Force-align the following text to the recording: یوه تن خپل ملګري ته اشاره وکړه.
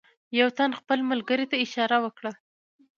یوه 0.37 0.51
تن 0.57 0.71
خپل 0.79 0.99
ملګري 1.11 1.45
ته 1.51 1.55
اشاره 1.65 1.97
وکړه. 2.01 2.31